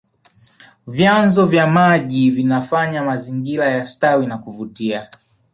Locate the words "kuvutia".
4.37-5.09